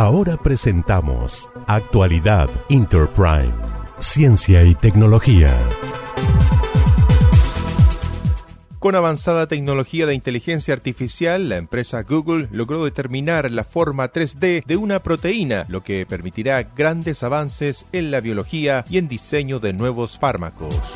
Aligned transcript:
Ahora 0.00 0.38
presentamos 0.38 1.46
Actualidad 1.66 2.48
Interprime, 2.70 3.52
Ciencia 3.98 4.64
y 4.64 4.74
Tecnología. 4.74 5.54
Con 8.78 8.94
avanzada 8.94 9.46
tecnología 9.46 10.06
de 10.06 10.14
inteligencia 10.14 10.72
artificial, 10.72 11.50
la 11.50 11.58
empresa 11.58 12.02
Google 12.02 12.48
logró 12.50 12.82
determinar 12.82 13.50
la 13.50 13.62
forma 13.62 14.10
3D 14.10 14.64
de 14.64 14.76
una 14.78 15.00
proteína, 15.00 15.66
lo 15.68 15.84
que 15.84 16.06
permitirá 16.06 16.62
grandes 16.62 17.22
avances 17.22 17.84
en 17.92 18.10
la 18.10 18.22
biología 18.22 18.86
y 18.88 18.96
en 18.96 19.06
diseño 19.06 19.60
de 19.60 19.74
nuevos 19.74 20.18
fármacos. 20.18 20.94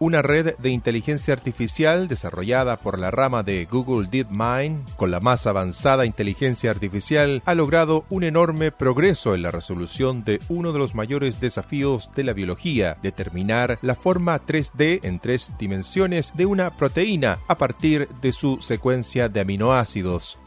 Una 0.00 0.22
red 0.22 0.54
de 0.58 0.70
inteligencia 0.70 1.34
artificial 1.34 2.06
desarrollada 2.06 2.76
por 2.76 3.00
la 3.00 3.10
rama 3.10 3.42
de 3.42 3.66
Google 3.68 4.08
DeepMind, 4.08 4.94
con 4.94 5.10
la 5.10 5.18
más 5.18 5.48
avanzada 5.48 6.06
inteligencia 6.06 6.70
artificial, 6.70 7.42
ha 7.44 7.56
logrado 7.56 8.04
un 8.08 8.22
enorme 8.22 8.70
progreso 8.70 9.34
en 9.34 9.42
la 9.42 9.50
resolución 9.50 10.22
de 10.22 10.40
uno 10.48 10.72
de 10.72 10.78
los 10.78 10.94
mayores 10.94 11.40
desafíos 11.40 12.10
de 12.14 12.22
la 12.22 12.32
biología, 12.32 12.96
determinar 13.02 13.80
la 13.82 13.96
forma 13.96 14.40
3D 14.40 15.00
en 15.02 15.18
tres 15.18 15.52
dimensiones 15.58 16.32
de 16.36 16.46
una 16.46 16.70
proteína 16.70 17.38
a 17.48 17.56
partir 17.56 18.08
de 18.22 18.30
su 18.30 18.60
secuencia 18.60 19.28
de 19.28 19.40
aminoácidos 19.40 20.38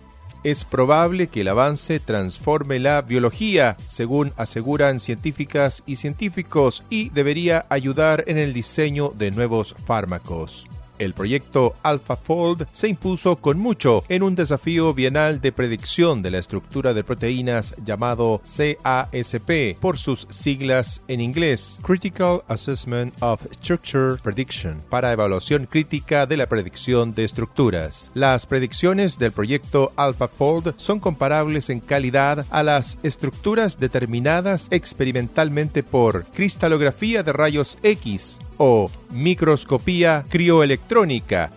es 0.43 0.65
probable 0.65 1.27
que 1.27 1.41
el 1.41 1.47
avance 1.47 1.99
transforme 1.99 2.79
la 2.79 3.01
biología, 3.01 3.77
según 3.87 4.33
aseguran 4.37 4.99
científicas 4.99 5.83
y 5.85 5.97
científicos, 5.97 6.83
y 6.89 7.09
debería 7.09 7.65
ayudar 7.69 8.23
en 8.27 8.37
el 8.37 8.53
diseño 8.53 9.09
de 9.15 9.31
nuevos 9.31 9.75
fármacos. 9.85 10.67
El 11.01 11.15
proyecto 11.15 11.73
AlphaFold 11.81 12.67
se 12.71 12.87
impuso 12.87 13.37
con 13.37 13.57
mucho 13.57 14.03
en 14.07 14.21
un 14.21 14.35
desafío 14.35 14.93
bienal 14.93 15.41
de 15.41 15.51
predicción 15.51 16.21
de 16.21 16.29
la 16.29 16.37
estructura 16.37 16.93
de 16.93 17.03
proteínas 17.03 17.73
llamado 17.83 18.39
CASP 18.45 19.79
por 19.79 19.97
sus 19.97 20.27
siglas 20.29 21.01
en 21.07 21.19
inglés 21.19 21.79
Critical 21.81 22.43
Assessment 22.47 23.15
of 23.19 23.43
Structure 23.51 24.17
Prediction 24.21 24.79
para 24.91 25.11
evaluación 25.11 25.65
crítica 25.65 26.27
de 26.27 26.37
la 26.37 26.45
predicción 26.45 27.15
de 27.15 27.23
estructuras. 27.23 28.11
Las 28.13 28.45
predicciones 28.45 29.17
del 29.17 29.31
proyecto 29.31 29.93
AlphaFold 29.95 30.75
son 30.77 30.99
comparables 30.99 31.71
en 31.71 31.79
calidad 31.79 32.45
a 32.51 32.61
las 32.61 32.99
estructuras 33.01 33.79
determinadas 33.79 34.67
experimentalmente 34.69 35.81
por 35.81 36.25
cristalografía 36.25 37.23
de 37.23 37.33
rayos 37.33 37.79
X 37.81 38.39
o 38.63 38.91
microscopía 39.09 40.23
crioelectrónica. 40.29 41.49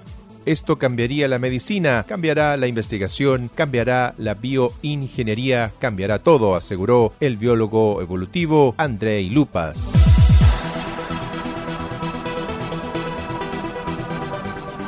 Esto 0.47 0.77
cambiaría 0.77 1.29
la 1.29 1.39
medicina, 1.39 2.03
cambiará 2.09 2.57
la 2.57 2.67
investigación, 2.67 3.51
cambiará 3.55 4.15
la 4.17 4.33
bioingeniería, 4.33 5.71
cambiará 5.79 6.19
todo, 6.19 6.55
aseguró 6.55 7.13
el 7.21 7.37
biólogo 7.37 8.01
evolutivo 8.01 8.75
Andrei 8.79 9.29
Lupas. 9.29 9.93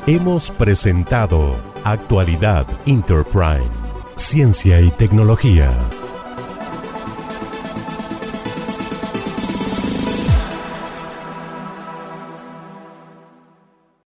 Hemos 0.06 0.50
presentado 0.50 1.54
Actualidad 1.84 2.66
Interprime, 2.86 3.68
Ciencia 4.16 4.80
y 4.80 4.90
Tecnología. 4.90 5.70